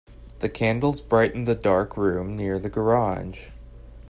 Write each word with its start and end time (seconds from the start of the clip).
The 0.39 0.49
candles 0.49 0.99
brightened 0.99 1.47
the 1.47 1.53
dark 1.53 1.95
room 1.95 2.35
near 2.35 2.55
to 2.55 2.61
the 2.63 2.69
garage. 2.69 3.49